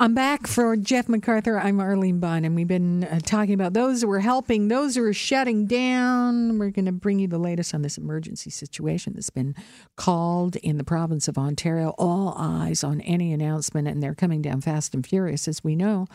I'm 0.00 0.14
back 0.14 0.46
for 0.46 0.76
Jeff 0.76 1.08
McArthur. 1.08 1.60
I'm 1.60 1.80
Arlene 1.80 2.20
Bynon, 2.20 2.46
and 2.46 2.54
we've 2.54 2.68
been 2.68 3.02
uh, 3.02 3.18
talking 3.18 3.54
about 3.54 3.72
those 3.72 4.02
who 4.02 4.10
are 4.12 4.20
helping, 4.20 4.68
those 4.68 4.94
who 4.94 5.02
are 5.02 5.12
shutting 5.12 5.66
down. 5.66 6.56
We're 6.56 6.70
going 6.70 6.84
to 6.84 6.92
bring 6.92 7.18
you 7.18 7.26
the 7.26 7.36
latest 7.38 7.74
on 7.74 7.82
this 7.82 7.98
emergency 7.98 8.48
situation 8.50 9.14
that's 9.14 9.30
been 9.30 9.56
called 9.96 10.54
in 10.54 10.78
the 10.78 10.84
province 10.84 11.26
of 11.26 11.36
Ontario. 11.36 11.96
All 11.98 12.32
eyes 12.38 12.84
on 12.84 13.00
any 13.00 13.32
announcement, 13.32 13.88
and 13.88 14.00
they're 14.00 14.14
coming 14.14 14.40
down 14.40 14.60
fast 14.60 14.94
and 14.94 15.04
furious, 15.04 15.48
as 15.48 15.64
we 15.64 15.74
know 15.74 16.06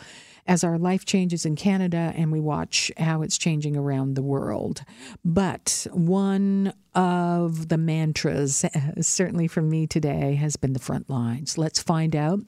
as 0.45 0.63
our 0.63 0.77
life 0.77 1.05
changes 1.05 1.45
in 1.45 1.55
Canada 1.55 2.13
and 2.15 2.31
we 2.31 2.39
watch 2.39 2.91
how 2.97 3.21
it's 3.21 3.37
changing 3.37 3.77
around 3.77 4.15
the 4.15 4.21
world. 4.21 4.83
But 5.23 5.87
one 5.91 6.73
of 6.95 7.69
the 7.69 7.77
mantras, 7.77 8.65
certainly 9.01 9.47
for 9.47 9.61
me 9.61 9.87
today, 9.87 10.35
has 10.35 10.55
been 10.55 10.73
the 10.73 10.79
front 10.79 11.09
lines. 11.09 11.57
Let's 11.57 11.81
find 11.81 12.15
out 12.15 12.39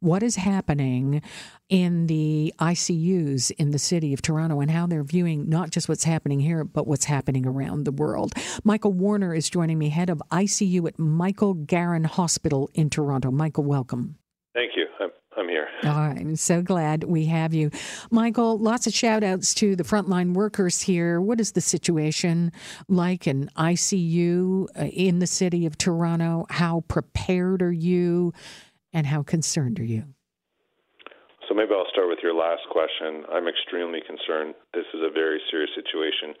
what 0.00 0.22
is 0.22 0.36
happening 0.36 1.22
in 1.68 2.06
the 2.06 2.52
ICUs 2.58 3.50
in 3.52 3.70
the 3.70 3.78
city 3.78 4.12
of 4.12 4.20
Toronto 4.20 4.60
and 4.60 4.70
how 4.70 4.86
they're 4.86 5.04
viewing 5.04 5.48
not 5.48 5.70
just 5.70 5.88
what's 5.88 6.04
happening 6.04 6.40
here, 6.40 6.64
but 6.64 6.86
what's 6.86 7.06
happening 7.06 7.46
around 7.46 7.84
the 7.84 7.92
world. 7.92 8.34
Michael 8.64 8.92
Warner 8.92 9.34
is 9.34 9.48
joining 9.48 9.78
me, 9.78 9.88
head 9.88 10.10
of 10.10 10.22
ICU 10.30 10.86
at 10.86 10.98
Michael 10.98 11.54
Garron 11.54 12.04
Hospital 12.04 12.70
in 12.74 12.90
Toronto. 12.90 13.30
Michael, 13.30 13.64
welcome. 13.64 14.16
Thank 14.54 14.72
you. 14.76 14.86
I'm 15.00 15.10
I'm 15.36 15.48
here. 15.48 15.68
All 15.84 15.90
right. 15.90 16.18
I'm 16.18 16.36
so 16.36 16.62
glad 16.62 17.04
we 17.04 17.26
have 17.26 17.52
you. 17.52 17.70
Michael, 18.10 18.58
lots 18.58 18.86
of 18.86 18.94
shout 18.94 19.22
outs 19.24 19.52
to 19.54 19.74
the 19.76 19.82
frontline 19.82 20.34
workers 20.34 20.80
here. 20.82 21.20
What 21.20 21.40
is 21.40 21.52
the 21.52 21.60
situation 21.60 22.52
like 22.88 23.26
in 23.26 23.50
ICU 23.56 24.66
uh, 24.78 24.84
in 24.84 25.18
the 25.18 25.26
city 25.26 25.66
of 25.66 25.76
Toronto? 25.76 26.46
How 26.50 26.84
prepared 26.88 27.62
are 27.62 27.72
you 27.72 28.32
and 28.92 29.06
how 29.06 29.22
concerned 29.22 29.80
are 29.80 29.84
you? 29.84 30.04
So 31.48 31.54
maybe 31.54 31.72
I'll 31.74 31.90
start 31.92 32.08
with 32.08 32.20
your 32.22 32.34
last 32.34 32.62
question. 32.70 33.24
I'm 33.30 33.48
extremely 33.48 34.00
concerned. 34.06 34.54
This 34.72 34.86
is 34.94 35.00
a 35.04 35.12
very 35.12 35.40
serious 35.50 35.70
situation. 35.74 36.32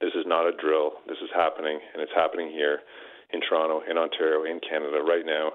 This 0.00 0.10
is 0.14 0.26
not 0.26 0.46
a 0.46 0.52
drill. 0.56 0.98
This 1.06 1.18
is 1.22 1.30
happening, 1.34 1.78
and 1.94 2.02
it's 2.02 2.14
happening 2.14 2.50
here 2.50 2.80
in 3.30 3.40
Toronto, 3.46 3.82
in 3.88 3.98
Ontario, 3.98 4.44
in 4.44 4.58
Canada 4.60 4.98
right 5.06 5.26
now. 5.26 5.52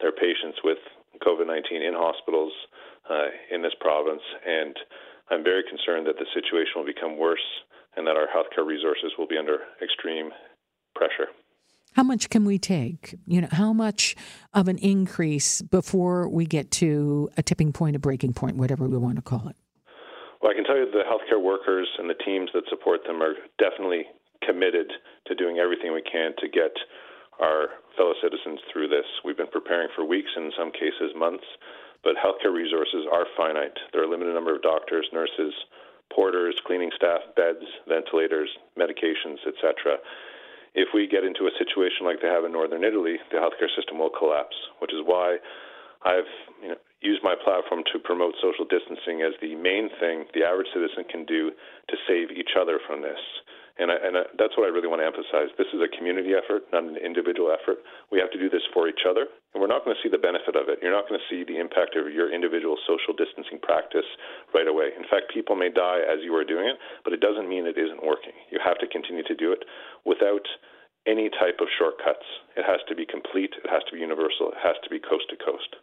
There 0.00 0.08
are 0.08 0.20
patients 0.20 0.60
with 0.64 0.78
COVID 1.24 1.46
19 1.46 1.82
in 1.82 1.94
hospitals 1.94 2.52
uh, 3.10 3.28
in 3.50 3.62
this 3.62 3.74
province, 3.80 4.22
and 4.46 4.76
I'm 5.30 5.42
very 5.42 5.62
concerned 5.68 6.06
that 6.06 6.16
the 6.18 6.26
situation 6.34 6.72
will 6.76 6.86
become 6.86 7.18
worse 7.18 7.44
and 7.96 8.06
that 8.06 8.16
our 8.16 8.26
healthcare 8.26 8.66
resources 8.66 9.12
will 9.18 9.26
be 9.26 9.38
under 9.38 9.58
extreme 9.82 10.30
pressure. 10.94 11.28
How 11.94 12.02
much 12.02 12.28
can 12.28 12.44
we 12.44 12.58
take? 12.58 13.14
You 13.26 13.40
know, 13.40 13.48
how 13.50 13.72
much 13.72 14.16
of 14.52 14.68
an 14.68 14.76
increase 14.78 15.62
before 15.62 16.28
we 16.28 16.44
get 16.44 16.70
to 16.72 17.30
a 17.38 17.42
tipping 17.42 17.72
point, 17.72 17.96
a 17.96 17.98
breaking 17.98 18.34
point, 18.34 18.56
whatever 18.56 18.86
we 18.86 18.98
want 18.98 19.16
to 19.16 19.22
call 19.22 19.48
it? 19.48 19.56
Well, 20.42 20.52
I 20.52 20.54
can 20.54 20.64
tell 20.64 20.76
you 20.76 20.90
the 20.90 21.04
healthcare 21.08 21.42
workers 21.42 21.88
and 21.98 22.10
the 22.10 22.20
teams 22.22 22.50
that 22.52 22.64
support 22.68 23.00
them 23.06 23.22
are 23.22 23.32
definitely 23.58 24.04
committed 24.44 24.92
to 25.26 25.34
doing 25.34 25.58
everything 25.58 25.94
we 25.94 26.02
can 26.02 26.32
to 26.38 26.48
get 26.48 26.76
our 27.40 27.68
fellow 27.96 28.14
citizens 28.22 28.60
through 28.72 28.88
this. 28.88 29.06
We've 29.24 29.36
been 29.36 29.52
preparing 29.52 29.88
for 29.94 30.04
weeks, 30.04 30.30
and 30.36 30.46
in 30.46 30.52
some 30.56 30.72
cases, 30.72 31.12
months. 31.16 31.44
But 32.04 32.14
healthcare 32.16 32.52
resources 32.52 33.08
are 33.10 33.26
finite. 33.36 33.76
There 33.92 34.02
are 34.02 34.08
a 34.08 34.10
limited 34.10 34.34
number 34.34 34.54
of 34.54 34.62
doctors, 34.62 35.08
nurses, 35.12 35.52
porters, 36.12 36.54
cleaning 36.66 36.90
staff, 36.94 37.20
beds, 37.34 37.64
ventilators, 37.88 38.48
medications, 38.78 39.42
etc. 39.46 39.98
If 40.76 40.88
we 40.92 41.08
get 41.08 41.24
into 41.24 41.48
a 41.48 41.56
situation 41.58 42.04
like 42.04 42.20
they 42.20 42.28
have 42.28 42.44
in 42.44 42.52
northern 42.52 42.84
Italy, 42.84 43.16
the 43.32 43.40
healthcare 43.40 43.72
system 43.74 43.98
will 43.98 44.12
collapse, 44.12 44.54
which 44.78 44.92
is 44.92 45.00
why 45.02 45.38
I've 46.04 46.30
you 46.62 46.68
know, 46.68 46.80
used 47.00 47.24
my 47.24 47.34
platform 47.34 47.82
to 47.92 47.98
promote 47.98 48.34
social 48.40 48.68
distancing 48.68 49.22
as 49.22 49.32
the 49.40 49.56
main 49.56 49.88
thing 49.98 50.26
the 50.34 50.44
average 50.44 50.68
citizen 50.72 51.04
can 51.10 51.24
do 51.24 51.50
to 51.88 51.96
save 52.06 52.30
each 52.30 52.54
other 52.60 52.78
from 52.86 53.02
this. 53.02 53.18
And, 53.76 53.92
I, 53.92 53.96
and 54.00 54.16
I, 54.16 54.24
that's 54.40 54.56
what 54.56 54.64
I 54.64 54.72
really 54.72 54.88
want 54.88 55.04
to 55.04 55.08
emphasize. 55.08 55.52
This 55.60 55.68
is 55.76 55.84
a 55.84 55.90
community 55.92 56.32
effort, 56.32 56.64
not 56.72 56.88
an 56.88 56.96
individual 56.96 57.52
effort. 57.52 57.84
We 58.08 58.16
have 58.24 58.32
to 58.32 58.40
do 58.40 58.48
this 58.48 58.64
for 58.72 58.88
each 58.88 59.04
other, 59.04 59.28
and 59.52 59.60
we're 59.60 59.68
not 59.68 59.84
going 59.84 59.92
to 59.92 60.00
see 60.00 60.08
the 60.08 60.20
benefit 60.20 60.56
of 60.56 60.72
it. 60.72 60.80
You're 60.80 60.96
not 60.96 61.04
going 61.04 61.20
to 61.20 61.28
see 61.28 61.44
the 61.44 61.60
impact 61.60 61.92
of 61.92 62.08
your 62.08 62.32
individual 62.32 62.80
social 62.88 63.12
distancing 63.12 63.60
practice 63.60 64.08
right 64.56 64.64
away. 64.64 64.96
In 64.96 65.04
fact, 65.04 65.28
people 65.28 65.60
may 65.60 65.68
die 65.68 66.00
as 66.08 66.24
you 66.24 66.32
are 66.32 66.44
doing 66.44 66.72
it, 66.72 66.80
but 67.04 67.12
it 67.12 67.20
doesn't 67.20 67.48
mean 67.52 67.68
it 67.68 67.76
isn't 67.76 68.00
working. 68.00 68.32
You 68.48 68.64
have 68.64 68.80
to 68.80 68.88
continue 68.88 69.24
to 69.28 69.36
do 69.36 69.52
it 69.52 69.68
without 70.08 70.48
any 71.04 71.28
type 71.28 71.60
of 71.60 71.68
shortcuts. 71.76 72.24
It 72.56 72.64
has 72.64 72.80
to 72.88 72.96
be 72.96 73.04
complete, 73.04 73.52
it 73.60 73.68
has 73.68 73.84
to 73.88 73.92
be 73.92 74.00
universal, 74.00 74.56
it 74.56 74.60
has 74.64 74.76
to 74.84 74.90
be 74.90 74.98
coast 74.98 75.28
to 75.30 75.36
coast. 75.36 75.76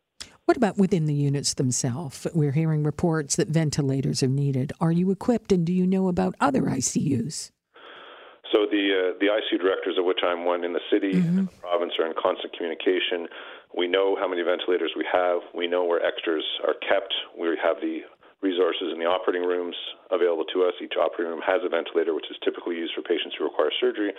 What 0.45 0.57
about 0.57 0.78
within 0.78 1.06
the 1.06 1.13
units 1.13 1.53
themselves? 1.53 2.28
We're 2.34 2.51
hearing 2.51 2.84
reports 2.84 3.38
that 3.38 3.47
ventilators 3.47 4.22
are 4.22 4.28
needed. 4.28 4.73
Are 4.81 4.91
you 4.91 5.09
equipped 5.12 5.53
and 5.53 5.66
do 5.66 5.72
you 5.72 5.88
know 5.88 6.09
about 6.09 6.35
other 6.41 6.63
ICUs? 6.63 7.51
The 8.73 8.89
uh, 8.89 9.22
the 9.22 9.29
ICU 9.29 9.61
directors, 9.61 10.01
of 10.01 10.06
which 10.09 10.25
I'm 10.25 10.50
one 10.50 10.66
in 10.66 10.73
the 10.73 10.81
city 10.89 11.13
mm-hmm. 11.13 11.38
and 11.38 11.47
the 11.47 11.53
province, 11.61 11.94
are 12.01 12.09
in 12.09 12.17
constant 12.17 12.57
communication. 12.57 13.29
We 13.78 13.85
know 13.85 14.17
how 14.17 14.25
many 14.25 14.41
ventilators 14.41 14.97
we 14.97 15.06
have. 15.13 15.45
We 15.53 15.69
know 15.69 15.85
where 15.85 16.01
extras 16.01 16.41
are 16.66 16.73
kept. 16.81 17.13
We 17.38 17.53
have 17.62 17.78
the 17.85 18.01
resources 18.41 18.89
in 18.89 18.97
the 18.97 19.06
operating 19.06 19.45
rooms 19.45 19.78
available 20.09 20.44
to 20.57 20.66
us. 20.66 20.73
Each 20.81 20.97
operating 20.97 21.31
room 21.31 21.45
has 21.45 21.62
a 21.62 21.69
ventilator, 21.69 22.17
which 22.17 22.28
is 22.33 22.38
typically 22.41 22.75
used 22.75 22.97
for 22.97 23.06
patients 23.06 23.38
who 23.38 23.45
require 23.45 23.69
surgery. 23.79 24.12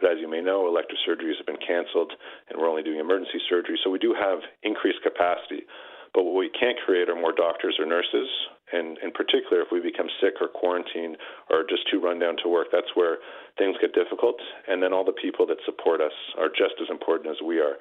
But 0.00 0.14
as 0.14 0.18
you 0.22 0.30
may 0.30 0.40
know, 0.40 0.70
elective 0.70 1.02
surgeries 1.02 1.36
have 1.42 1.50
been 1.50 1.60
canceled, 1.60 2.14
and 2.48 2.56
we're 2.56 2.70
only 2.70 2.86
doing 2.86 3.02
emergency 3.02 3.42
surgery. 3.50 3.74
So 3.82 3.90
we 3.90 3.98
do 3.98 4.14
have 4.14 4.38
increased 4.62 5.02
capacity. 5.02 5.66
But 6.14 6.24
what 6.24 6.34
we 6.38 6.48
can't 6.54 6.78
create 6.86 7.10
are 7.10 7.18
more 7.18 7.34
doctors 7.34 7.76
or 7.78 7.84
nurses. 7.84 8.30
And 8.72 8.98
in 8.98 9.12
particular, 9.12 9.62
if 9.62 9.68
we 9.70 9.80
become 9.80 10.08
sick 10.20 10.34
or 10.40 10.48
quarantined 10.48 11.16
or 11.50 11.62
just 11.62 11.88
too 11.90 12.00
run 12.00 12.18
down 12.18 12.36
to 12.42 12.48
work, 12.48 12.68
that's 12.72 12.90
where 12.94 13.18
things 13.56 13.76
get 13.80 13.94
difficult. 13.94 14.36
And 14.66 14.82
then 14.82 14.92
all 14.92 15.04
the 15.04 15.12
people 15.12 15.46
that 15.46 15.58
support 15.64 16.00
us 16.00 16.12
are 16.36 16.48
just 16.48 16.74
as 16.82 16.88
important 16.90 17.30
as 17.30 17.36
we 17.44 17.60
are. 17.60 17.78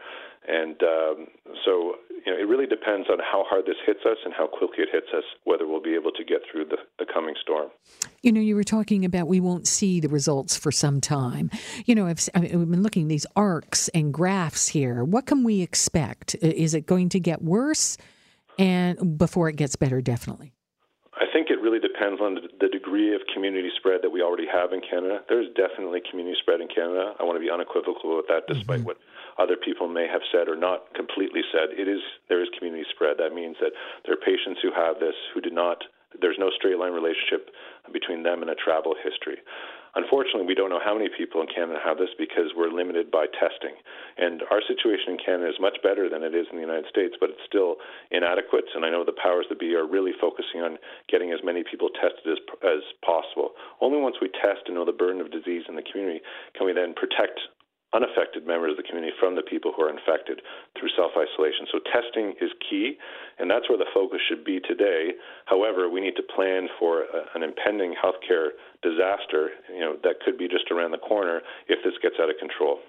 And 0.48 0.78
um, 0.84 1.28
so, 1.66 1.96
you 2.24 2.32
know, 2.32 2.38
it 2.38 2.48
really 2.48 2.68
depends 2.68 3.10
on 3.10 3.18
how 3.18 3.44
hard 3.50 3.66
this 3.66 3.78
hits 3.84 4.02
us 4.06 4.18
and 4.24 4.34
how 4.34 4.46
quickly 4.46 4.84
it 4.84 4.90
hits 4.92 5.08
us, 5.16 5.24
whether 5.44 5.68
we'll 5.68 5.82
be 5.82 5.96
able 5.96 6.12
to 6.12 6.24
get 6.24 6.42
through 6.52 6.66
the, 6.66 6.78
the 7.00 7.06
coming 7.12 7.34
storm. 7.42 7.70
You 8.22 8.32
know, 8.32 8.42
you 8.42 8.56
were 8.56 8.64
talking 8.64 9.06
about 9.06 9.28
we 9.28 9.40
won't 9.40 9.68
see 9.68 10.00
the 10.00 10.10
results 10.10 10.56
for 10.56 10.72
some 10.72 11.02
time. 11.02 11.50
You 11.86 11.96
know, 11.96 12.06
I've, 12.06 12.30
I've 12.36 12.52
been 12.52 12.84
looking 12.84 13.08
these 13.08 13.26
arcs 13.36 13.90
and 13.90 14.14
graphs 14.14 14.68
here. 14.68 15.04
What 15.04 15.26
can 15.26 15.44
we 15.44 15.62
expect? 15.62 16.36
Is 16.36 16.76
it 16.76 16.86
going 16.86 17.10
to 17.10 17.20
get 17.20 17.42
worse? 17.42 17.98
And 18.60 19.18
before 19.18 19.50
it 19.50 19.56
gets 19.56 19.76
better, 19.76 20.00
definitely. 20.00 20.55
I 21.16 21.24
think 21.32 21.48
it 21.48 21.64
really 21.64 21.80
depends 21.80 22.20
on 22.20 22.36
the 22.36 22.68
degree 22.68 23.16
of 23.16 23.22
community 23.32 23.72
spread 23.80 24.04
that 24.04 24.12
we 24.12 24.22
already 24.22 24.48
have 24.52 24.74
in 24.74 24.82
Canada. 24.84 25.24
There's 25.30 25.48
definitely 25.56 26.04
community 26.04 26.36
spread 26.42 26.60
in 26.60 26.68
Canada. 26.68 27.16
I 27.20 27.24
want 27.24 27.40
to 27.40 27.44
be 27.44 27.50
unequivocal 27.50 28.18
with 28.20 28.28
that, 28.28 28.52
despite 28.52 28.84
mm-hmm. 28.84 29.00
what 29.00 29.00
other 29.40 29.56
people 29.56 29.88
may 29.88 30.08
have 30.12 30.22
said 30.28 30.52
or 30.52 30.60
not 30.60 30.92
completely 30.94 31.40
said. 31.56 31.72
It 31.72 31.88
is 31.88 32.04
there 32.28 32.44
is 32.44 32.50
community 32.60 32.84
spread. 32.92 33.16
That 33.18 33.32
means 33.32 33.56
that 33.64 33.72
there 34.04 34.14
are 34.14 34.20
patients 34.20 34.60
who 34.60 34.76
have 34.76 35.00
this 35.00 35.16
who 35.34 35.40
did 35.40 35.54
not. 35.54 35.84
There's 36.20 36.40
no 36.40 36.52
straight 36.52 36.80
line 36.80 36.92
relationship 36.92 37.52
between 37.92 38.24
them 38.24 38.42
and 38.44 38.52
a 38.52 38.56
travel 38.56 38.96
history. 39.00 39.40
Unfortunately, 39.96 40.46
we 40.46 40.56
don't 40.56 40.70
know 40.70 40.84
how 40.84 40.94
many 40.94 41.08
people 41.08 41.40
in 41.40 41.48
Canada 41.48 41.80
have 41.80 41.98
this 41.98 42.12
because 42.20 42.52
we're 42.52 42.72
limited 42.72 43.10
by 43.10 43.28
testing. 43.32 43.80
And 44.18 44.44
our 44.52 44.60
situation 44.60 45.16
in 45.16 45.18
Canada 45.24 45.48
is 45.48 45.56
much 45.60 45.80
better 45.82 46.10
than 46.12 46.22
it 46.22 46.36
is 46.36 46.48
in 46.52 46.60
the 46.60 46.68
United 46.68 46.92
States, 46.92 47.16
but 47.20 47.32
it's 47.32 47.48
still 47.48 47.80
inadequate. 48.12 48.66
And 48.76 48.84
I 48.84 48.92
know 48.92 49.08
the 49.08 49.16
powers 49.16 49.48
that 49.48 49.60
be 49.60 49.74
are 49.74 49.88
really 49.88 50.12
focusing 50.20 50.60
on 50.60 50.78
getting 51.08 51.32
as 51.32 51.40
many 51.44 51.64
people 51.64 51.88
tested 51.96 52.28
as, 52.28 52.40
as 52.60 52.84
possible. 53.08 53.56
Only 53.80 54.00
once 54.04 54.20
we 54.22 54.28
test 54.28 54.68
and 54.68 54.76
know 54.76 54.84
the 54.84 54.92
burden 54.92 55.22
of 55.22 55.32
disease 55.32 55.64
in 55.68 55.80
the 55.80 55.86
community 55.88 56.20
can 56.60 56.68
we 56.68 56.74
then 56.74 56.94
protect 56.94 57.40
unaffected 57.96 58.46
members 58.46 58.76
of 58.76 58.78
the 58.78 58.84
community 58.84 59.16
from 59.20 59.40
the 59.40 59.42
people 59.42 59.72
who 59.72 59.88
are 59.88 59.90
infected 59.90 60.44
through 60.76 60.92
self 61.00 61.16
isolation. 61.16 61.64
So, 61.72 61.80
testing 61.88 62.36
is 62.44 62.52
key, 62.60 63.00
and 63.40 63.50
that's 63.50 63.72
where 63.72 63.80
the 63.80 63.90
focus 63.96 64.20
should 64.28 64.44
be 64.44 64.60
today. 64.60 65.16
However, 65.46 65.88
we 65.88 66.04
need 66.04 66.20
to 66.20 66.26
plan 66.36 66.68
for 66.78 67.08
a, 67.08 67.32
an 67.34 67.44
impending 67.44 67.96
healthcare 67.96 68.60
disaster, 68.84 69.56
you 69.72 69.80
know, 69.80 69.96
that 70.04 70.20
could 70.20 70.38
be 70.38 70.52
just 70.52 70.70
around 70.70 70.92
the 70.92 71.02
corner 71.02 71.42
if 71.72 71.80
this 71.84 71.96
gets 72.04 72.16
out 72.20 72.30
of 72.30 72.36
control. 72.38 72.80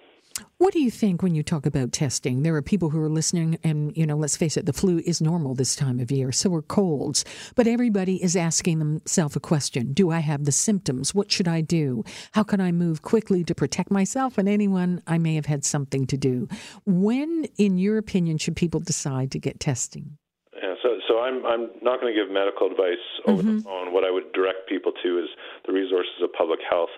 What 0.59 0.73
do 0.73 0.81
you 0.81 0.91
think 0.91 1.23
when 1.23 1.35
you 1.35 1.43
talk 1.43 1.67
about 1.67 1.93
testing? 1.93 2.43
There 2.43 2.55
are 2.57 2.63
people 2.63 2.91
who 2.91 3.01
are 3.03 3.09
listening, 3.09 3.59
and, 3.63 3.97
you 3.97 4.07
know, 4.07 4.17
let's 4.17 4.37
face 4.37 4.57
it, 4.57 4.67
the 4.67 4.73
flu 4.73 4.99
is 5.05 5.21
normal 5.21 5.55
this 5.55 5.77
time 5.77 6.01
of 6.01 6.11
year. 6.11 6.33
So 6.33 6.55
are 6.55 6.63
colds. 6.63 7.25
But 7.55 7.67
everybody 7.67 8.23
is 8.23 8.37
asking 8.37 8.79
themselves 8.79 9.37
a 9.37 9.41
question 9.41 9.93
Do 9.93 10.11
I 10.11 10.21
have 10.21 10.45
the 10.45 10.53
symptoms? 10.53 11.15
What 11.15 11.31
should 11.31 11.49
I 11.49 11.61
do? 11.61 12.05
How 12.33 12.43
can 12.43 12.61
I 12.61 12.73
move 12.73 13.03
quickly 13.03 13.45
to 13.45 13.55
protect 13.55 13.91
myself 13.91 14.39
and 14.39 14.49
anyone 14.49 15.03
I 15.07 15.19
may 15.19 15.35
have 15.35 15.47
had 15.47 15.65
something 15.65 16.07
to 16.07 16.17
do? 16.17 16.49
When, 16.85 17.47
in 17.59 17.79
your 17.79 17.99
opinion, 17.99 18.39
should 18.39 18.57
people 18.57 18.81
decide 18.81 19.31
to 19.33 19.39
get 19.39 19.61
testing? 19.61 20.19
Yeah, 20.55 20.75
so, 20.83 20.99
so 21.07 21.21
I'm 21.21 21.45
I'm 21.45 21.69
not 21.83 22.01
going 22.01 22.15
to 22.15 22.19
give 22.19 22.33
medical 22.33 22.71
advice 22.71 23.05
over 23.27 23.43
mm-hmm. 23.43 23.57
the 23.59 23.63
phone. 23.63 23.93
What 23.93 24.05
I 24.05 24.11
would 24.11 24.33
direct 24.33 24.69
people 24.69 24.93
to 25.03 25.19
is 25.19 25.29
the 25.67 25.73
resources 25.73 26.15
of 26.23 26.33
public 26.33 26.61
health. 26.69 26.91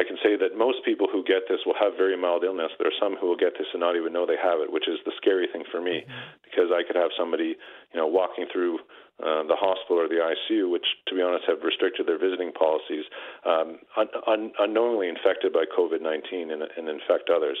I 0.00 0.02
can 0.02 0.16
say 0.24 0.32
that 0.40 0.56
most 0.56 0.80
people 0.80 1.12
who 1.12 1.20
get 1.20 1.44
this 1.44 1.60
will 1.68 1.76
have 1.76 1.92
very 2.00 2.16
mild 2.16 2.40
illness. 2.42 2.72
There 2.80 2.88
are 2.88 3.00
some 3.00 3.20
who 3.20 3.28
will 3.28 3.36
get 3.36 3.52
this 3.60 3.68
and 3.76 3.84
not 3.84 4.00
even 4.00 4.16
know 4.16 4.24
they 4.24 4.40
have 4.40 4.64
it, 4.64 4.72
which 4.72 4.88
is 4.88 4.96
the 5.04 5.12
scary 5.20 5.44
thing 5.52 5.64
for 5.68 5.84
me, 5.84 6.00
mm-hmm. 6.00 6.40
because 6.40 6.72
I 6.72 6.80
could 6.80 6.96
have 6.96 7.12
somebody, 7.20 7.52
you 7.92 7.98
know, 8.00 8.08
walking 8.08 8.48
through 8.48 8.80
uh, 9.20 9.44
the 9.44 9.56
hospital 9.56 10.00
or 10.00 10.08
the 10.08 10.20
ICU, 10.20 10.70
which, 10.70 10.86
to 11.08 11.14
be 11.14 11.22
honest, 11.22 11.44
have 11.46 11.62
restricted 11.62 12.08
their 12.08 12.18
visiting 12.18 12.52
policies, 12.52 13.04
um, 13.44 13.78
un- 13.96 14.16
un- 14.26 14.52
unknowingly 14.58 15.08
infected 15.08 15.52
by 15.52 15.64
COVID 15.68 16.00
19 16.00 16.50
and, 16.50 16.62
and, 16.64 16.88
infect 16.88 17.30
others. 17.30 17.58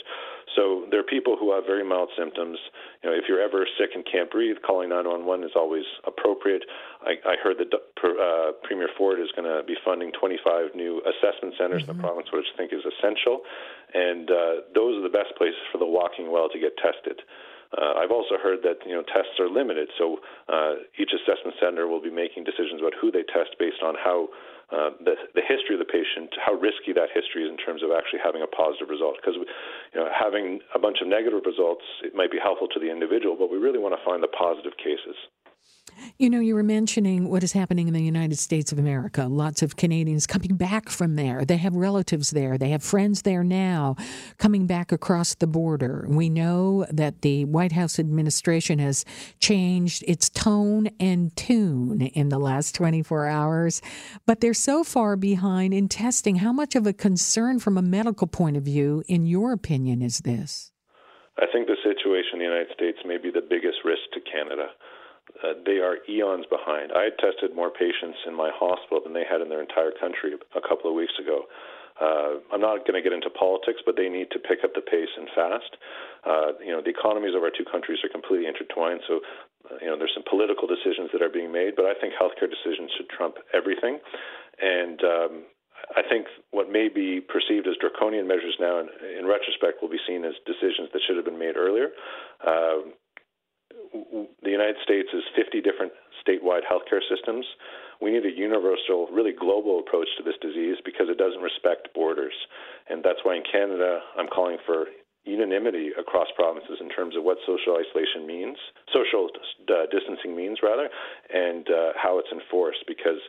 So 0.56 0.86
there 0.90 1.00
are 1.00 1.06
people 1.06 1.36
who 1.38 1.52
have 1.52 1.64
very 1.64 1.84
mild 1.84 2.10
symptoms. 2.16 2.58
You 3.02 3.10
know, 3.10 3.16
if 3.16 3.24
you're 3.28 3.40
ever 3.40 3.66
sick 3.78 3.90
and 3.94 4.04
can't 4.04 4.30
breathe, 4.30 4.56
calling 4.66 4.88
911 4.90 5.46
is 5.46 5.54
always 5.54 5.86
appropriate. 6.06 6.64
I, 7.02 7.16
I 7.24 7.34
heard 7.38 7.56
that 7.58 7.70
uh, 7.72 8.52
Premier 8.64 8.88
Ford 8.96 9.20
is 9.20 9.28
going 9.36 9.48
to 9.48 9.62
be 9.62 9.76
funding 9.84 10.12
25 10.18 10.74
new 10.74 11.00
assessment 11.06 11.54
centers 11.56 11.82
mm-hmm. 11.82 11.92
in 11.92 11.96
the 11.96 12.00
mm-hmm. 12.00 12.02
province, 12.02 12.28
which 12.32 12.48
I 12.52 12.56
think 12.56 12.72
is 12.72 12.84
essential. 12.84 13.46
And 13.94 14.30
uh, 14.30 14.54
those 14.74 14.98
are 14.98 15.04
the 15.04 15.12
best 15.12 15.36
places 15.36 15.60
for 15.70 15.78
the 15.78 15.86
walking 15.86 16.30
well 16.30 16.48
to 16.48 16.58
get 16.58 16.76
tested. 16.76 17.22
Uh, 17.70 18.02
I've 18.02 18.10
also 18.10 18.34
heard 18.34 18.66
that 18.66 18.82
you 18.82 18.94
know 18.98 19.06
tests 19.06 19.38
are 19.38 19.48
limited, 19.48 19.88
so 19.94 20.18
uh, 20.50 20.82
each 20.98 21.14
assessment 21.14 21.54
center 21.62 21.86
will 21.86 22.02
be 22.02 22.10
making 22.10 22.42
decisions 22.42 22.82
about 22.82 22.98
who 22.98 23.14
they 23.14 23.22
test 23.22 23.54
based 23.62 23.78
on 23.78 23.94
how 23.94 24.26
uh, 24.74 24.90
the 24.98 25.14
the 25.38 25.44
history 25.46 25.78
of 25.78 25.80
the 25.82 25.86
patient, 25.86 26.34
how 26.42 26.58
risky 26.58 26.90
that 26.90 27.14
history 27.14 27.46
is 27.46 27.50
in 27.50 27.58
terms 27.58 27.86
of 27.86 27.94
actually 27.94 28.18
having 28.26 28.42
a 28.42 28.50
positive 28.50 28.90
result. 28.90 29.22
Because 29.22 29.38
you 29.38 29.98
know 29.98 30.10
having 30.10 30.58
a 30.74 30.82
bunch 30.82 30.98
of 30.98 31.06
negative 31.06 31.46
results 31.46 31.86
it 32.02 32.14
might 32.14 32.34
be 32.34 32.42
helpful 32.42 32.66
to 32.74 32.78
the 32.82 32.90
individual, 32.90 33.38
but 33.38 33.50
we 33.50 33.58
really 33.58 33.78
want 33.78 33.94
to 33.94 34.02
find 34.02 34.18
the 34.18 34.32
positive 34.34 34.74
cases. 34.74 35.14
You 36.18 36.28
know, 36.30 36.40
you 36.40 36.54
were 36.54 36.62
mentioning 36.62 37.28
what 37.28 37.42
is 37.42 37.52
happening 37.52 37.88
in 37.88 37.94
the 37.94 38.02
United 38.02 38.36
States 38.38 38.72
of 38.72 38.78
America. 38.78 39.26
Lots 39.26 39.62
of 39.62 39.76
Canadians 39.76 40.26
coming 40.26 40.56
back 40.56 40.88
from 40.88 41.16
there. 41.16 41.44
They 41.44 41.56
have 41.56 41.74
relatives 41.74 42.30
there. 42.30 42.58
They 42.58 42.70
have 42.70 42.82
friends 42.82 43.22
there 43.22 43.42
now 43.42 43.96
coming 44.38 44.66
back 44.66 44.92
across 44.92 45.34
the 45.34 45.46
border. 45.46 46.06
We 46.08 46.28
know 46.28 46.86
that 46.90 47.22
the 47.22 47.44
White 47.46 47.72
House 47.72 47.98
administration 47.98 48.78
has 48.78 49.04
changed 49.38 50.04
its 50.06 50.28
tone 50.28 50.88
and 51.00 51.34
tune 51.36 52.02
in 52.02 52.28
the 52.28 52.38
last 52.38 52.74
24 52.74 53.26
hours, 53.26 53.80
but 54.26 54.40
they're 54.40 54.54
so 54.54 54.84
far 54.84 55.16
behind 55.16 55.72
in 55.72 55.88
testing. 55.88 56.36
How 56.36 56.52
much 56.52 56.74
of 56.74 56.86
a 56.86 56.92
concern 56.92 57.58
from 57.58 57.78
a 57.78 57.82
medical 57.82 58.26
point 58.26 58.56
of 58.56 58.62
view, 58.62 59.02
in 59.08 59.26
your 59.26 59.52
opinion, 59.52 60.02
is 60.02 60.18
this? 60.20 60.72
I 61.38 61.46
think 61.50 61.66
the 61.66 61.76
situation 61.82 62.34
in 62.34 62.38
the 62.40 62.44
United 62.44 62.72
States 62.74 62.98
may 63.06 63.16
be 63.16 63.30
the 63.30 63.40
biggest 63.40 63.78
risk 63.84 64.02
to 64.12 64.20
Canada 64.20 64.68
uh, 65.42 65.54
they 65.64 65.78
are 65.78 65.98
eons 66.08 66.46
behind. 66.50 66.92
I 66.92 67.10
had 67.10 67.18
tested 67.18 67.54
more 67.54 67.70
patients 67.70 68.18
in 68.26 68.34
my 68.34 68.50
hospital 68.52 69.00
than 69.02 69.12
they 69.12 69.24
had 69.28 69.40
in 69.40 69.48
their 69.48 69.62
entire 69.62 69.92
country 69.92 70.34
a 70.34 70.62
couple 70.62 70.90
of 70.90 70.96
weeks 70.96 71.14
ago. 71.20 71.46
Uh, 72.00 72.40
I'm 72.48 72.64
not 72.64 72.88
going 72.88 72.96
to 72.96 73.04
get 73.04 73.12
into 73.12 73.28
politics, 73.28 73.84
but 73.84 73.94
they 73.94 74.08
need 74.08 74.32
to 74.32 74.40
pick 74.40 74.64
up 74.64 74.72
the 74.72 74.80
pace 74.80 75.12
and 75.20 75.28
fast. 75.36 75.72
Uh, 76.24 76.56
you 76.64 76.72
know, 76.72 76.80
the 76.80 76.88
economies 76.88 77.36
of 77.36 77.44
our 77.44 77.52
two 77.52 77.68
countries 77.68 78.00
are 78.00 78.08
completely 78.08 78.48
intertwined, 78.48 79.04
so 79.04 79.20
uh, 79.68 79.76
you 79.84 79.88
know 79.88 80.00
there's 80.00 80.16
some 80.16 80.24
political 80.24 80.64
decisions 80.64 81.12
that 81.12 81.20
are 81.20 81.28
being 81.28 81.52
made, 81.52 81.76
but 81.76 81.84
I 81.84 81.92
think 82.00 82.16
healthcare 82.16 82.48
decisions 82.48 82.88
should 82.96 83.08
trump 83.12 83.36
everything. 83.52 84.00
And 84.60 84.98
um, 85.04 85.32
I 85.96 86.00
think 86.00 86.26
what 86.56 86.72
may 86.72 86.88
be 86.88 87.20
perceived 87.20 87.68
as 87.68 87.76
draconian 87.76 88.24
measures 88.24 88.56
now, 88.56 88.80
in, 88.80 88.88
in 89.18 89.28
retrospect, 89.28 89.84
will 89.84 89.92
be 89.92 90.00
seen 90.08 90.24
as 90.24 90.32
decisions 90.48 90.88
that 90.96 91.04
should 91.04 91.16
have 91.20 91.28
been 91.28 91.38
made 91.40 91.56
earlier. 91.56 91.92
Uh, 92.40 92.96
the 94.42 94.50
United 94.50 94.76
States 94.82 95.08
is 95.12 95.22
50 95.36 95.60
different 95.60 95.92
statewide 96.26 96.62
healthcare 96.70 97.00
systems. 97.08 97.44
We 98.00 98.10
need 98.10 98.24
a 98.24 98.32
universal, 98.32 99.08
really 99.12 99.32
global 99.32 99.80
approach 99.80 100.08
to 100.18 100.22
this 100.22 100.36
disease 100.40 100.76
because 100.84 101.08
it 101.08 101.18
doesn't 101.18 101.42
respect 101.42 101.92
borders. 101.94 102.34
And 102.88 103.04
that's 103.04 103.20
why 103.22 103.36
in 103.36 103.42
Canada, 103.50 104.00
I'm 104.16 104.28
calling 104.28 104.58
for 104.64 104.86
unanimity 105.24 105.90
across 105.98 106.28
provinces 106.34 106.80
in 106.80 106.88
terms 106.88 107.16
of 107.16 107.24
what 107.24 107.36
social 107.44 107.76
isolation 107.76 108.26
means, 108.26 108.56
social 108.92 109.28
uh, 109.68 109.84
distancing 109.92 110.34
means, 110.34 110.58
rather, 110.62 110.88
and 111.28 111.68
uh, 111.68 111.92
how 111.96 112.18
it's 112.18 112.32
enforced. 112.32 112.84
Because 112.88 113.20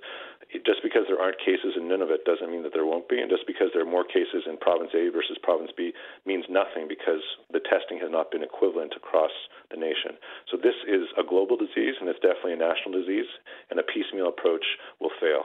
just 0.65 0.83
because 0.83 1.03
there 1.07 1.19
aren't 1.19 1.39
cases 1.39 1.75
in 1.75 1.87
Nunavut 1.87 2.23
doesn't 2.23 2.51
mean 2.51 2.63
that 2.63 2.73
there 2.73 2.87
won't 2.87 3.07
be, 3.07 3.19
and 3.19 3.29
just 3.29 3.47
because 3.47 3.71
there 3.71 3.83
are 3.83 3.89
more 3.89 4.03
cases 4.03 4.47
in 4.47 4.57
province 4.57 4.91
A 4.95 5.11
versus 5.11 5.39
province 5.43 5.71
B 5.75 5.91
means 6.25 6.43
nothing 6.49 6.87
because 6.87 7.23
the 7.51 7.63
testing 7.63 7.99
has 7.99 8.11
not 8.11 8.31
been 8.31 8.43
equivalent 8.43 8.93
across 8.95 9.31
the 9.71 9.77
nation. 9.79 10.19
So 10.51 10.57
this 10.57 10.75
is 10.87 11.07
a 11.15 11.23
global 11.23 11.55
disease, 11.55 11.95
and 11.99 12.07
it's 12.07 12.19
definitely 12.19 12.59
a 12.59 12.63
national 12.63 12.99
disease, 12.99 13.29
and 13.69 13.79
a 13.79 13.87
piecemeal 13.87 14.27
approach 14.27 14.65
will 14.99 15.13
fail. 15.19 15.43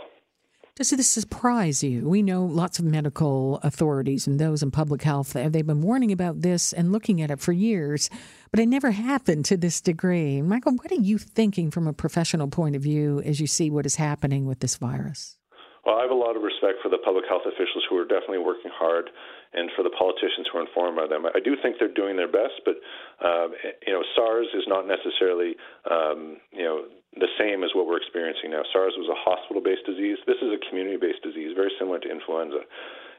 Does 0.77 0.91
this 0.91 1.09
surprise 1.09 1.83
you? 1.83 2.07
We 2.07 2.21
know 2.21 2.45
lots 2.45 2.79
of 2.79 2.85
medical 2.85 3.57
authorities 3.63 4.27
and 4.27 4.39
those 4.39 4.63
in 4.63 4.71
public 4.71 5.01
health, 5.01 5.33
they've 5.33 5.67
been 5.67 5.81
warning 5.81 6.13
about 6.13 6.43
this 6.43 6.75
and 6.75 6.93
looking 6.93 7.23
at 7.23 7.31
it 7.31 7.41
for 7.41 7.53
years, 7.53 8.11
but 8.51 8.61
it 8.61 8.69
never 8.69 8.91
happened 8.91 9.47
to 9.47 9.57
this 9.57 9.81
degree. 9.81 10.43
Michael, 10.43 10.75
what 10.75 10.93
are 10.93 11.01
you 11.01 11.17
thinking 11.17 11.71
from 11.71 11.89
a 11.89 11.95
professional 11.95 12.49
point 12.49 12.77
of 12.77 12.83
view 12.83 13.23
as 13.25 13.41
you 13.41 13.47
see 13.47 13.71
what 13.71 13.87
is 13.87 13.97
happening 13.97 14.45
with 14.45 14.61
this 14.61 14.77
virus? 14.77 15.39
Well, 15.87 15.97
I 15.97 16.03
have 16.03 16.11
a 16.11 16.15
lot 16.15 16.37
of 16.37 16.43
respect 16.43 16.83
for 16.83 16.91
the 16.91 16.99
public 16.99 17.25
health 17.27 17.47
officials 17.47 17.87
who 17.89 17.97
are 17.97 18.05
definitely 18.05 18.45
working 18.45 18.71
hard 18.75 19.09
and 19.55 19.71
for 19.75 19.83
the 19.83 19.95
politicians 19.97 20.45
who 20.53 20.59
are 20.59 20.67
informed 20.67 20.99
by 20.99 21.07
them. 21.07 21.25
I 21.25 21.41
do 21.41 21.57
think 21.63 21.77
they're 21.81 21.89
doing 21.89 22.17
their 22.17 22.29
best, 22.29 22.61
but 22.67 22.77
uh, 23.25 23.49
you 23.87 23.95
know, 23.95 24.03
SARS 24.15 24.49
is 24.53 24.65
not 24.69 24.85
necessarily 24.85 25.57
um, 25.89 26.37
you 26.53 26.65
know 26.65 26.85
the 27.17 27.29
same 27.41 27.65
as 27.65 27.71
what 27.75 27.87
we're 27.87 27.97
experiencing 27.97 28.51
now. 28.51 28.63
SARS 28.73 28.95
was 28.97 29.09
a 29.09 29.17
hospital-based 29.17 29.87
disease. 29.87 30.19
This 30.27 30.37
is 30.45 30.53
a 30.53 30.61
community-based 30.69 31.23
disease, 31.23 31.57
very 31.57 31.73
similar 31.79 31.99
to 32.01 32.09
influenza. 32.11 32.61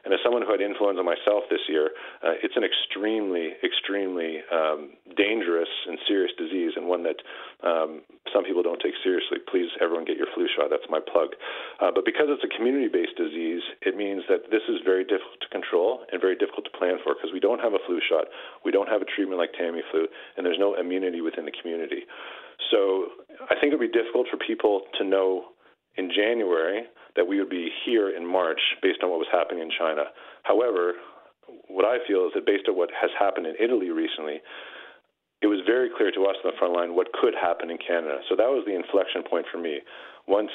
And 0.04 0.14
as 0.14 0.20
someone 0.22 0.42
who 0.42 0.52
had 0.52 0.60
influenza 0.60 1.02
myself 1.02 1.44
this 1.50 1.62
year, 1.68 1.90
uh, 2.22 2.38
it's 2.42 2.56
an 2.56 2.64
extremely, 2.64 3.54
extremely 3.64 4.42
um, 4.52 4.94
dangerous 5.16 5.70
and 5.86 5.98
serious 6.06 6.32
disease, 6.38 6.72
and 6.76 6.86
one 6.86 7.02
that 7.02 7.18
um, 7.66 8.02
some 8.32 8.44
people 8.44 8.62
don't 8.62 8.80
take 8.80 8.94
seriously. 9.02 9.38
Please, 9.50 9.68
everyone, 9.80 10.04
get 10.04 10.16
your 10.16 10.30
flu 10.34 10.46
shot. 10.48 10.70
That's 10.70 10.86
my 10.88 11.00
plug. 11.00 11.34
Uh, 11.80 11.90
but 11.94 12.04
because 12.04 12.30
it's 12.30 12.44
a 12.44 12.52
community-based 12.54 13.16
disease, 13.16 13.62
it 13.82 13.96
means 13.96 14.22
that 14.28 14.50
this 14.50 14.62
is 14.68 14.80
very 14.84 15.02
difficult 15.04 15.40
to 15.42 15.48
control 15.48 16.04
and 16.12 16.20
very 16.20 16.36
difficult 16.36 16.66
to 16.70 16.74
plan 16.78 16.98
for 17.02 17.14
because 17.14 17.32
we 17.32 17.40
don't 17.40 17.60
have 17.60 17.74
a 17.74 17.82
flu 17.86 18.00
shot, 18.04 18.28
we 18.64 18.70
don't 18.70 18.88
have 18.88 19.02
a 19.02 19.08
treatment 19.08 19.38
like 19.38 19.52
Tamiflu, 19.56 20.06
and 20.36 20.44
there's 20.44 20.60
no 20.60 20.74
immunity 20.74 21.20
within 21.20 21.44
the 21.44 21.54
community. 21.54 22.06
So 22.70 23.18
I 23.50 23.54
think 23.58 23.72
it 23.72 23.78
would 23.78 23.92
be 23.92 23.98
difficult 23.98 24.26
for 24.30 24.36
people 24.36 24.82
to 24.98 25.04
know 25.04 25.54
in 25.96 26.10
January 26.14 26.86
that 27.18 27.26
we 27.26 27.42
would 27.42 27.50
be 27.50 27.68
here 27.84 28.14
in 28.14 28.22
March 28.24 28.60
based 28.80 29.02
on 29.02 29.10
what 29.10 29.18
was 29.18 29.26
happening 29.34 29.60
in 29.60 29.70
China. 29.74 30.14
However, 30.44 30.94
what 31.66 31.84
I 31.84 31.98
feel 32.06 32.30
is 32.30 32.32
that 32.38 32.46
based 32.46 32.70
on 32.70 32.78
what 32.78 32.90
has 32.94 33.10
happened 33.18 33.46
in 33.50 33.58
Italy 33.58 33.90
recently, 33.90 34.38
it 35.42 35.50
was 35.50 35.58
very 35.66 35.90
clear 35.90 36.14
to 36.14 36.30
us 36.30 36.38
on 36.44 36.54
the 36.54 36.58
front 36.58 36.74
line 36.74 36.94
what 36.94 37.10
could 37.18 37.34
happen 37.34 37.70
in 37.74 37.78
Canada. 37.82 38.22
So 38.30 38.36
that 38.38 38.46
was 38.46 38.62
the 38.66 38.74
inflection 38.74 39.26
point 39.28 39.46
for 39.50 39.58
me. 39.58 39.82
Once 40.28 40.54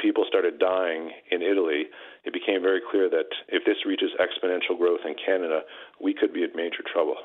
people 0.00 0.24
started 0.26 0.58
dying 0.58 1.12
in 1.30 1.42
Italy, 1.42 1.92
it 2.24 2.32
became 2.32 2.62
very 2.64 2.80
clear 2.80 3.10
that 3.10 3.28
if 3.48 3.64
this 3.68 3.76
reaches 3.84 4.10
exponential 4.16 4.76
growth 4.76 5.04
in 5.04 5.14
Canada, 5.20 5.60
we 6.00 6.14
could 6.14 6.32
be 6.32 6.42
in 6.42 6.50
major 6.56 6.80
trouble. 6.90 7.16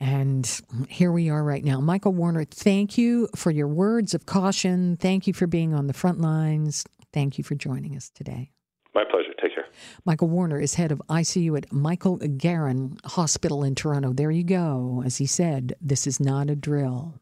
And 0.00 0.44
here 0.88 1.10
we 1.10 1.30
are 1.30 1.42
right 1.42 1.64
now. 1.64 1.80
Michael 1.80 2.12
Warner, 2.12 2.44
thank 2.44 2.98
you 2.98 3.28
for 3.34 3.50
your 3.50 3.68
words 3.68 4.12
of 4.12 4.26
caution. 4.26 4.98
Thank 4.98 5.26
you 5.26 5.32
for 5.32 5.46
being 5.46 5.72
on 5.72 5.86
the 5.86 5.94
front 5.94 6.20
lines. 6.20 6.84
Thank 7.16 7.38
you 7.38 7.44
for 7.44 7.54
joining 7.54 7.96
us 7.96 8.10
today. 8.10 8.50
My 8.94 9.02
pleasure. 9.10 9.32
Take 9.40 9.54
care. 9.54 9.64
Michael 10.04 10.28
Warner 10.28 10.60
is 10.60 10.74
head 10.74 10.92
of 10.92 11.00
ICU 11.08 11.56
at 11.56 11.72
Michael 11.72 12.18
Garron 12.18 12.98
Hospital 13.06 13.64
in 13.64 13.74
Toronto. 13.74 14.12
There 14.12 14.30
you 14.30 14.44
go. 14.44 15.02
As 15.02 15.16
he 15.16 15.24
said, 15.24 15.76
this 15.80 16.06
is 16.06 16.20
not 16.20 16.50
a 16.50 16.54
drill. 16.54 17.14